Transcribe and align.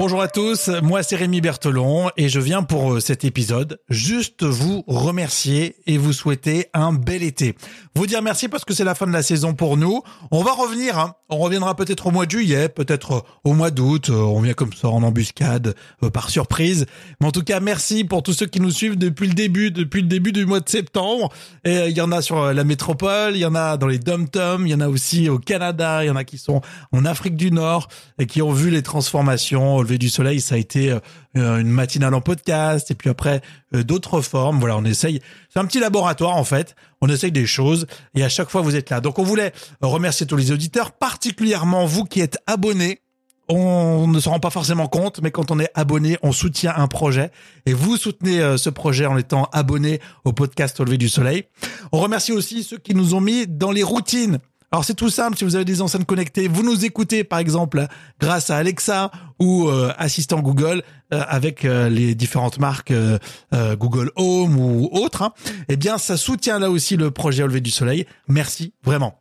Bonjour 0.00 0.22
à 0.22 0.28
tous, 0.28 0.70
moi 0.82 1.02
c'est 1.02 1.16
Rémi 1.16 1.42
Berthelon 1.42 2.08
et 2.16 2.30
je 2.30 2.40
viens 2.40 2.62
pour 2.62 2.94
euh, 2.94 3.00
cet 3.00 3.22
épisode 3.26 3.82
juste 3.90 4.44
vous 4.44 4.82
remercier 4.86 5.76
et 5.86 5.98
vous 5.98 6.14
souhaiter 6.14 6.68
un 6.72 6.94
bel 6.94 7.22
été. 7.22 7.54
Vous 7.94 8.06
dire 8.06 8.22
merci 8.22 8.48
parce 8.48 8.64
que 8.64 8.72
c'est 8.72 8.82
la 8.82 8.94
fin 8.94 9.06
de 9.06 9.12
la 9.12 9.22
saison 9.22 9.52
pour 9.52 9.76
nous. 9.76 10.00
On 10.30 10.42
va 10.42 10.52
revenir, 10.52 10.98
hein. 10.98 11.16
on 11.28 11.36
reviendra 11.36 11.76
peut-être 11.76 12.06
au 12.06 12.12
mois 12.12 12.24
de 12.24 12.30
juillet, 12.30 12.70
peut-être 12.70 13.12
euh, 13.12 13.20
au 13.44 13.52
mois 13.52 13.70
d'août, 13.70 14.08
euh, 14.08 14.14
on 14.14 14.40
vient 14.40 14.54
comme 14.54 14.72
ça 14.72 14.88
en 14.88 15.02
embuscade, 15.02 15.74
par 16.14 16.30
surprise. 16.30 16.86
Mais 17.20 17.26
en 17.26 17.30
tout 17.30 17.42
cas, 17.42 17.60
merci 17.60 18.04
pour 18.04 18.22
tous 18.22 18.32
ceux 18.32 18.46
qui 18.46 18.60
nous 18.60 18.70
suivent 18.70 18.96
depuis 18.96 19.28
le 19.28 19.34
début, 19.34 19.70
depuis 19.70 20.00
le 20.00 20.08
début 20.08 20.32
du 20.32 20.46
mois 20.46 20.60
de 20.60 20.68
septembre. 20.70 21.28
Et 21.64 21.88
il 21.88 21.96
y 21.96 22.00
en 22.00 22.10
a 22.10 22.22
sur 22.22 22.54
la 22.54 22.64
métropole, 22.64 23.36
il 23.36 23.40
y 23.40 23.44
en 23.44 23.54
a 23.54 23.76
dans 23.76 23.86
les 23.86 23.98
dom-toms, 23.98 24.66
il 24.66 24.70
y 24.70 24.74
en 24.74 24.80
a 24.80 24.88
aussi 24.88 25.28
au 25.28 25.38
Canada, 25.38 26.02
il 26.02 26.06
y 26.06 26.10
en 26.10 26.16
a 26.16 26.24
qui 26.24 26.38
sont 26.38 26.62
en 26.90 27.04
Afrique 27.04 27.36
du 27.36 27.52
Nord 27.52 27.88
et 28.18 28.24
qui 28.24 28.40
ont 28.40 28.52
vu 28.52 28.70
les 28.70 28.82
transformations 28.82 29.82
du 29.98 30.08
soleil, 30.08 30.40
ça 30.40 30.54
a 30.54 30.58
été 30.58 30.90
euh, 30.90 31.58
une 31.58 31.68
matinale 31.68 32.14
en 32.14 32.20
podcast 32.20 32.90
et 32.90 32.94
puis 32.94 33.10
après 33.10 33.40
euh, 33.74 33.82
d'autres 33.82 34.20
formes. 34.20 34.58
Voilà, 34.58 34.76
on 34.76 34.84
essaye. 34.84 35.20
C'est 35.48 35.58
un 35.58 35.64
petit 35.64 35.80
laboratoire 35.80 36.36
en 36.36 36.44
fait. 36.44 36.76
On 37.00 37.08
essaye 37.08 37.32
des 37.32 37.46
choses 37.46 37.86
et 38.14 38.24
à 38.24 38.28
chaque 38.28 38.50
fois 38.50 38.60
vous 38.60 38.76
êtes 38.76 38.90
là. 38.90 39.00
Donc 39.00 39.18
on 39.18 39.24
voulait 39.24 39.52
remercier 39.80 40.26
tous 40.26 40.36
les 40.36 40.52
auditeurs, 40.52 40.92
particulièrement 40.92 41.86
vous 41.86 42.04
qui 42.04 42.20
êtes 42.20 42.38
abonnés 42.46 43.00
on 43.52 44.06
ne 44.06 44.20
se 44.20 44.28
rend 44.28 44.38
pas 44.38 44.50
forcément 44.50 44.86
compte, 44.86 45.20
mais 45.22 45.32
quand 45.32 45.50
on 45.50 45.58
est 45.58 45.70
abonné, 45.74 46.16
on 46.22 46.30
soutient 46.30 46.72
un 46.76 46.86
projet. 46.86 47.32
Et 47.66 47.72
vous 47.72 47.96
soutenez 47.96 48.40
euh, 48.40 48.56
ce 48.56 48.70
projet 48.70 49.06
en 49.06 49.18
étant 49.18 49.48
abonné 49.52 50.00
au 50.24 50.32
podcast 50.32 50.78
Au 50.78 50.84
lever 50.84 50.98
du 50.98 51.08
soleil. 51.08 51.44
On 51.90 51.98
remercie 51.98 52.30
aussi 52.30 52.62
ceux 52.62 52.78
qui 52.78 52.94
nous 52.94 53.14
ont 53.14 53.20
mis 53.20 53.48
dans 53.48 53.72
les 53.72 53.82
routines. 53.82 54.38
Alors 54.72 54.84
c'est 54.84 54.94
tout 54.94 55.10
simple, 55.10 55.36
si 55.36 55.42
vous 55.42 55.56
avez 55.56 55.64
des 55.64 55.82
enceintes 55.82 56.06
connectées, 56.06 56.46
vous 56.46 56.62
nous 56.62 56.84
écoutez 56.84 57.24
par 57.24 57.40
exemple 57.40 57.88
grâce 58.20 58.50
à 58.50 58.56
Alexa 58.56 59.10
ou 59.40 59.68
euh, 59.68 59.92
assistant 59.98 60.38
Google 60.38 60.84
euh, 61.12 61.24
avec 61.26 61.64
euh, 61.64 61.88
les 61.88 62.14
différentes 62.14 62.60
marques 62.60 62.92
Google 63.52 64.12
Home 64.14 64.56
ou 64.56 64.88
autres, 64.92 65.22
hein. 65.22 65.32
eh 65.68 65.76
bien 65.76 65.98
ça 65.98 66.16
soutient 66.16 66.60
là 66.60 66.70
aussi 66.70 66.96
le 66.96 67.10
projet 67.10 67.42
Au 67.42 67.48
lever 67.48 67.60
du 67.60 67.72
soleil. 67.72 68.06
Merci 68.28 68.72
vraiment. 68.84 69.20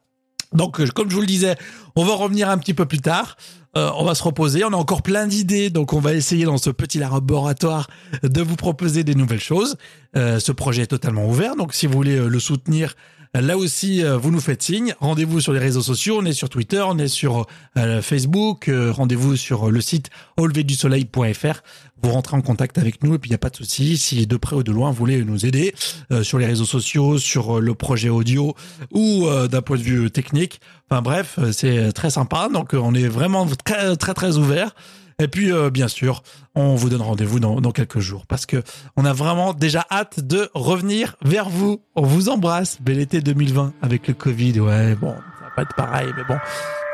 Donc 0.54 0.84
comme 0.94 1.10
je 1.10 1.16
vous 1.16 1.22
le 1.22 1.28
disais, 1.28 1.56
on 1.96 2.06
va 2.06 2.14
revenir 2.14 2.48
un 2.52 2.60
petit 2.60 2.76
peu 2.76 2.86
plus 2.86 3.02
tard. 3.02 3.36
on 3.74 4.04
va 4.04 4.14
se 4.14 4.22
reposer. 4.22 4.64
On 4.66 4.74
a 4.74 4.78
encore 4.78 5.02
plein 5.02 5.26
d'idées, 5.26 5.72
donc 5.72 5.94
on 5.94 6.00
va 6.00 6.14
essayer 6.14 6.46
dans 6.46 6.60
ce 6.60 6.70
petit 6.70 7.00
laboratoire 7.00 7.88
de 8.22 8.42
vous 8.42 8.56
proposer 8.56 9.04
des 9.04 9.16
nouvelles 9.16 9.42
choses. 9.42 9.78
ce 10.16 10.52
projet 10.52 10.84
est 10.84 10.88
totalement 10.88 11.28
ouvert, 11.28 11.56
donc 11.56 11.74
si 11.74 11.88
vous 11.88 11.94
voulez 11.94 12.18
le 12.18 12.40
soutenir, 12.40 12.96
Là 13.36 13.58
aussi, 13.58 14.04
euh, 14.04 14.18
vous 14.18 14.32
nous 14.32 14.40
faites 14.40 14.64
signe. 14.64 14.96
Rendez-vous 15.00 15.40
sur 15.40 15.54
les 15.54 15.60
réseaux 15.60 15.84
sociaux. 15.84 16.18
On 16.20 16.26
est 16.26 16.34
sur 16.34 16.50
Twitter, 16.50 16.84
on 16.88 16.98
est 16.98 17.08
sur 17.08 17.46
euh, 17.78 18.02
Facebook. 18.02 18.68
Euh, 18.68 18.92
rendez-vous 18.92 19.36
sur 19.36 19.70
le 19.70 19.82
site 19.82 20.10
auleverdusoleil.fr. 20.38 21.62
Vous 22.02 22.10
rentrez 22.10 22.36
en 22.36 22.42
contact 22.42 22.80
avec 22.80 23.04
nous 23.04 23.14
et 23.14 23.20
puis 23.20 23.30
il 23.30 23.32
n'y 23.32 23.36
a 23.36 23.40
pas 23.40 23.52
de 23.52 23.56
souci. 23.56 23.98
Si 23.98 24.26
de 24.26 24.38
près 24.38 24.56
ou 24.56 24.64
de 24.64 24.72
loin 24.72 24.90
vous 24.90 24.96
voulez 24.96 25.24
nous 25.24 25.46
aider 25.46 25.76
sur 26.24 26.40
les 26.40 26.46
réseaux 26.46 26.66
sociaux, 26.66 27.18
sur 27.18 27.60
le 27.60 27.76
projet 27.76 28.08
audio 28.08 28.56
ou 28.92 29.28
d'un 29.52 29.62
point 29.62 29.76
de 29.76 29.82
vue 29.82 30.10
technique. 30.10 30.62
Enfin 30.90 31.02
bref, 31.02 31.38
c'est 31.52 31.92
très 31.92 32.10
sympa. 32.10 32.48
Donc 32.54 32.70
on 32.74 32.96
est 32.96 33.10
vraiment 33.10 33.46
très 33.66 33.98
très 33.98 34.14
très 34.14 34.38
ouvert. 34.38 34.74
Et 35.20 35.28
puis, 35.28 35.52
euh, 35.52 35.70
bien 35.70 35.88
sûr, 35.88 36.24
on 36.56 36.76
vous 36.76 36.90
donne 36.90 37.02
rendez-vous 37.02 37.40
dans, 37.40 37.72
quelques 37.72 38.00
jours 38.00 38.26
parce 38.26 38.46
que 38.46 38.64
on 38.96 39.06
a 39.06 39.14
vraiment 39.14 39.54
déjà 39.54 39.86
hâte 39.92 40.22
de 40.22 40.50
revenir 40.54 41.16
vers 41.22 41.50
vous. 41.50 41.82
On 41.96 42.04
vous 42.04 42.30
embrasse. 42.30 42.82
Bel 42.82 43.00
été 43.00 43.22
2020 43.22 43.74
avec 43.82 44.08
le 44.08 44.14
Covid. 44.14 44.60
Ouais, 44.62 44.96
bon, 44.96 45.12
ça 45.12 45.46
va 45.46 45.52
pas 45.56 45.62
être 45.64 45.76
pareil, 45.76 46.08
mais 46.16 46.24
bon, 46.24 46.38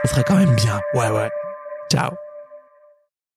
ça 0.03 0.09
sera 0.09 0.23
quand 0.23 0.37
même 0.37 0.55
bien. 0.55 0.81
Ouais, 0.95 1.09
ouais. 1.09 1.29
Ciao. 1.91 2.11